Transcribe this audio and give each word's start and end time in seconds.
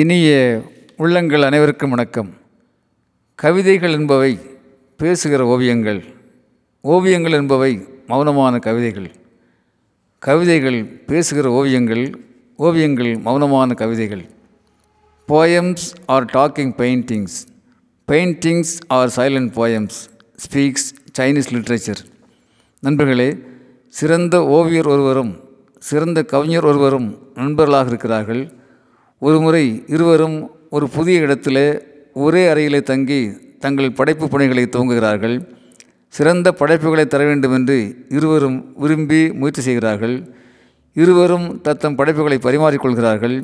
இனிய 0.00 0.28
உள்ளங்கள் 0.96 1.42
அனைவருக்கும் 1.42 1.90
வணக்கம். 1.90 2.28
கவிதைகள் 3.34 3.92
என்பவை 3.92 4.38
பேசுகிற 4.96 5.44
ஓவியங்கள். 5.44 6.04
ஓவியங்கள் 6.80 7.32
என்பவை 7.32 7.86
மௌனமான 8.08 8.58
கவிதைகள். 8.58 9.10
கவிதைகள் 10.18 10.84
பேசுகிற 10.84 11.50
ஓவியங்கள் 11.50 12.14
ஓவியங்கள் 12.56 13.16
மௌனமான 13.16 13.74
கவிதைகள். 13.74 14.24
Poems 15.28 15.86
are 16.06 16.24
talking 16.24 16.72
paintings 16.80 17.36
paintings 18.12 18.74
are 18.86 19.12
silent 19.16 19.52
poems 19.58 20.00
speaks 20.44 20.88
Chinese 21.18 21.52
literature 21.52 22.02
நண்பர்களே 22.80 23.38
சிறந்த 23.88 24.44
ஓவியர் 24.44 24.86
ஒருவரும் 24.86 25.40
சிறந்த 25.78 26.24
கவிஞர் 26.24 26.64
ஒருவரும் 26.64 27.18
நண்பர்களாக 27.34 27.88
இருக்கிறார்கள். 27.88 28.60
ஒருமுறை 29.26 29.64
இருவரும் 29.86 30.36
ஒரு 30.70 30.86
புதிய 30.88 31.20
இடத்திலே 31.20 31.66
ஒரே 32.14 32.40
அறையிலே 32.52 32.80
தங்கி 32.82 33.18
தங்கள் 33.58 33.96
படைப்பு 33.98 34.26
பணிகளை 34.28 34.64
துவங்குகிறார்கள். 34.66 35.34
சிறந்த 36.08 36.48
படைப்புகளை 36.52 37.04
தர 37.06 37.24
வேண்டும் 37.24 37.54
என்று 37.54 37.76
இருவரும் 38.08 38.56
விரும்பி 38.76 39.20
முயற்சி 39.32 39.62
செய்கிறார்கள். 39.62 40.16
இருவரும் 40.92 41.46
தத்தம் 41.60 41.94
படைப்புகளை 41.94 42.38
பரிமாறிக்கொள்கிறார்கள். 42.42 43.36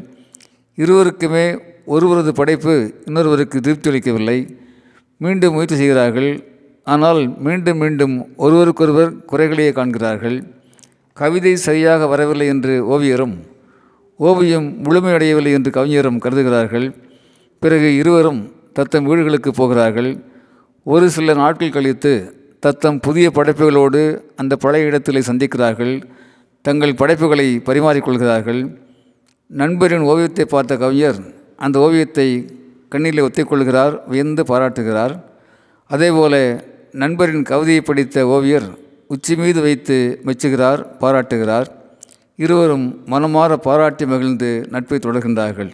இருவருக்குமே 0.76 1.46
ஒருவரது 1.84 2.32
படைப்பு 2.32 2.74
இன்னொருவருக்கு 3.04 3.60
திருப்தி 3.60 3.90
அளிக்கவில்லை. 3.90 4.38
மீண்டும் 5.16 5.52
முயற்சி 5.52 5.76
செய்கிறார்கள். 5.76 6.30
ஆனால் 6.84 7.22
மீண்டும் 7.38 7.78
மீண்டும் 7.78 8.16
ஒருவருக்கொருவர் 8.36 9.14
குறைகளையே 9.26 9.72
காண்கிறார்கள். 9.72 10.36
கவிதை 11.12 11.54
சரியாக 11.56 12.06
வரவில்லை 12.06 12.46
என்று 12.46 12.74
ஓவியரும் 12.94 13.36
ஓவியம் 14.18 14.84
முழுமையடையவில்லை 14.84 15.52
என்று 15.52 15.70
கவிஞரும் 15.70 16.18
கருதுகிறார்கள். 16.18 16.94
பிறகு 17.60 17.96
இருவரும் 17.96 18.52
தத்தம் 18.72 19.04
வீடுகளுக்கு 19.04 19.50
போகிறார்கள். 19.52 20.24
ஒரு 20.82 21.10
சில 21.10 21.34
நாட்கள் 21.34 21.70
கழித்து 21.70 22.12
தத்தம் 22.60 23.00
புதிய 23.00 23.30
படைப்புகளோடு 23.34 24.20
அந்த 24.36 24.56
பழைய 24.56 24.86
இடத்திலே 24.86 25.20
சந்திக்கிறார்கள். 25.20 26.02
தங்கள் 26.62 26.94
படைப்புகளை 26.94 27.62
பரிமாறிக்கொள்கிறார்கள். 27.64 28.76
நண்பரின் 29.46 30.00
ஓவியத்தை 30.00 30.44
பார்த்த 30.44 30.76
கவிஞர் 30.76 31.16
அந்த 31.56 31.78
ஓவியத்தை 31.78 32.58
கண்ணிலே 32.88 33.22
ஒத்திக்கொள்கிறார் 33.22 34.00
வியந்து 34.06 34.44
பாராட்டுகிறார். 34.44 35.24
அதேபோல 35.86 36.64
நண்பரின் 36.92 37.42
கவிதையை 37.42 37.80
படித்த 37.80 38.26
ஓவியர் 38.26 38.68
உச்சி 39.06 39.36
மீது 39.36 39.60
வைத்து 39.60 40.20
மெச்சுகிறார் 40.24 40.98
பாராட்டுகிறார். 40.98 41.77
இருவரும் 42.38 42.84
மனமாற 43.06 43.52
பாராட்டி 43.56 44.06
மகிழ்ந்து 44.06 44.66
நட்பை 44.70 44.98
தொடர்கின்றார்கள். 44.98 45.70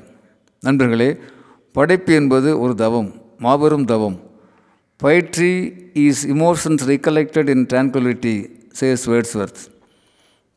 நண்பர்களே 0.60 1.16
படைப்பு 1.72 2.14
என்பது 2.14 2.60
ஒரு 2.60 2.74
தவம் 2.74 3.10
மாபெரும் 3.38 3.84
தவம். 3.84 4.16
பயிற்சி 4.96 5.74
is 5.92 6.26
emotions 6.26 6.84
recollected 6.86 7.48
in 7.48 7.66
tranquillity 7.66 8.34
says 8.80 9.04
Wordsworth 9.06 9.60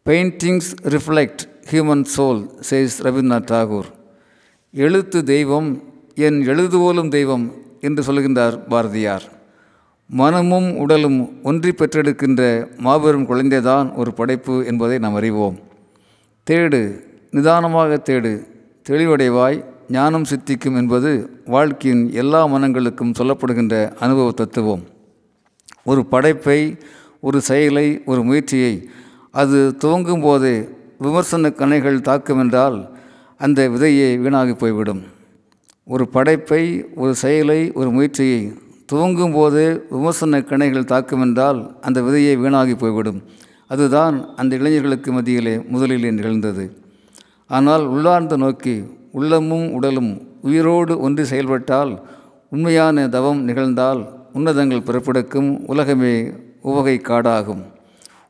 paintings 0.06 0.72
reflect 0.84 1.44
human 1.72 2.06
soul 2.18 2.42
says 2.70 2.98
Rabindranath 3.04 3.52
Tagore 3.52 3.90
எழுத்து 4.72 5.24
தெய்வம் 5.24 5.84
என் 6.16 6.48
எழுதுவோலும் 6.48 7.10
தெய்வம் 7.10 7.52
என்று 7.82 8.04
சொல்கின்றார் 8.04 8.68
பாரதியார். 8.68 9.24
மனமும் 10.10 10.78
உடலும் 10.78 11.44
ஒன்றி 11.44 11.72
பெற்றெடுக்கின்ற 11.72 12.68
மாபெரும் 12.78 13.30
குழந்தைதான் 13.30 13.96
ஒரு 13.96 14.14
படைப்பு 14.14 14.66
என்பதை 14.66 14.98
நாம் 14.98 15.16
அறிவோம். 15.16 15.66
தேடு 16.50 16.80
நிதானமாக 17.32 17.96
தேடு 18.10 18.48
தெளிவடைவாய் 18.90 19.58
ஞானம் 19.90 20.24
சித்திக்கும் 20.24 20.76
என்பது 20.76 21.42
வாழ்க்கையின் 21.46 22.04
எல்லா 22.14 22.48
மனங்களுக்கும் 22.48 23.12
சொல்லப்படுகின்ற 23.18 23.76
அனுபவ 24.00 24.32
தத்துவம். 24.32 24.84
ஒரு 25.84 26.06
படைப்பை 26.06 26.78
ஒரு 27.22 27.42
செயலை 27.42 28.02
ஒரு 28.06 28.24
முயற்சியை 28.24 28.90
அது 29.32 29.76
துவங்கும் 29.78 30.22
போது 30.22 30.52
விமர்சன 31.00 31.50
கணைகள் 31.50 32.00
தாக்கும் 32.02 32.40
என்றால் 32.40 32.78
அந்த 33.38 33.70
விதையே 33.70 34.08
வீணாகி 34.18 34.54
போய்விடும். 34.54 35.02
ஒரு 35.84 36.08
படைப்பை 36.08 36.86
ஒரு 36.96 37.16
செயலை 37.16 37.72
ஒரு 37.72 37.90
முயற்சியை 37.90 38.54
துவங்கும் 38.86 39.34
போது 39.34 39.86
விமர்சன 39.90 40.40
கணைகள் 40.40 40.92
தாக்கும் 40.94 41.22
என்றால் 41.22 41.60
அந்த 41.82 42.02
விதையை 42.02 42.38
வீணாகி 42.38 42.76
போய்விடும். 42.76 43.22
அதுதான் 43.68 44.36
அந்த 44.36 44.56
இளைஞர்களுக்கு 44.56 45.12
மத்தியிலே 45.12 45.60
முதலில் 45.60 46.14
நிகழ்ந்தது. 46.14 46.82
ஆனால் 47.48 47.86
உள்ளார்ந்த 47.86 48.38
நோக்கி 48.38 48.84
உள்ளமும் 49.12 49.74
உடலும் 49.74 50.28
உயிரோடு 50.42 51.00
ஒன்று 51.00 51.26
செயல்பட்டால் 51.26 52.06
உண்மையான 52.50 53.10
தவம் 53.10 53.48
நிகழ்ந்தால் 53.48 54.02
உன்னதங்கள் 54.34 54.86
பிறப்பெடுக்கும் 54.86 55.66
உலகமே 55.66 56.32
உவகை 56.62 57.02
காடாகும் 57.04 57.64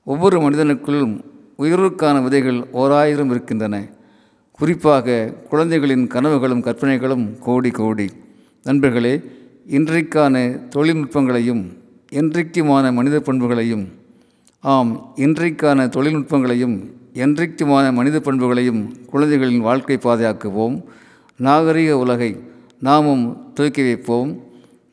ஒவ்வொரு 0.03 0.50
மனிதனுக்குள்ளும் 0.50 1.22
உயிருக்கான 1.58 2.24
விதைகள் 2.24 2.66
ஓராயிரம் 2.72 3.30
இருக்கின்றன. 3.30 3.75
குறிப்பாக 4.52 5.34
குழந்தைகளின் 5.50 6.08
கனவுகளும் 6.08 6.62
கற்பனைகளும் 6.62 7.40
கோடி 7.40 7.72
கோடி. 7.72 8.08
நண்பர்களே 8.64 9.22
இன்றைக்கான 9.68 10.36
தொழில்நுட்பங்களையும் 10.75 11.64
என்றைக்குமான 12.12 12.94
மனித 12.94 13.19
பண்புகளையும் 13.19 13.86
ஆம் 14.67 15.13
இன்றைக்கான 15.16 15.89
தொழில்நுட்பங்களையும் 15.89 16.91
என்றைக்குமான 17.13 17.94
மனித 17.94 18.19
பண்புகளையும் 18.19 19.05
குழந்தைகளின் 19.05 19.59
வாழ்க்கை 19.59 19.95
பாதையாக்குவோம். 19.95 20.83
நாகரிக 21.38 21.97
உலகை 21.97 22.39
நாமும் 22.79 23.53
தூக்கி 23.53 23.81
வைப்போம். 23.81 24.44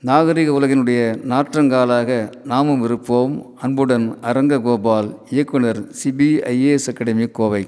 நாகரிக 0.00 0.60
உலகினுடைய 0.60 1.00
நாற்றங்காலாக 1.28 2.32
நாமும் 2.44 2.82
இருப்போம். 2.82 3.52
அன்புடன் 3.56 4.18
அரங்ககோபால் 4.22 5.16
இயக்குனர் 5.30 5.88
சிபிஐஏஎஸ் 6.04 6.88
அகாடமி 6.88 7.26
கோவை. 7.26 7.66